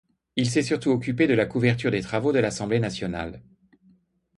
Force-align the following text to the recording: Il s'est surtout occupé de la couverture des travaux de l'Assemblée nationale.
Il 0.35 0.49
s'est 0.49 0.63
surtout 0.63 0.89
occupé 0.89 1.27
de 1.27 1.35
la 1.35 1.45
couverture 1.45 1.91
des 1.91 2.01
travaux 2.01 2.31
de 2.31 2.39
l'Assemblée 2.39 2.79
nationale. 2.79 3.43